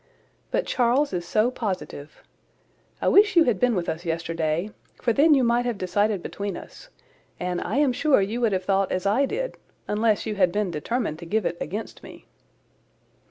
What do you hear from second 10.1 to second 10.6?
you had